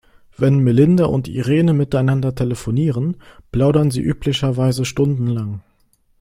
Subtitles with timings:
[0.35, 3.17] Wenn Melinda und Irene miteinander telefonieren,
[3.51, 5.61] plaudern sie üblicherweise stundenlang.